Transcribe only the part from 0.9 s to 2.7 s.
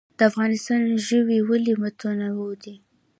ژوي ولې متنوع